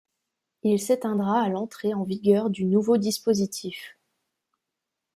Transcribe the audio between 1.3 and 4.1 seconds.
à l'entrée en vigueur du nouveau dispositif.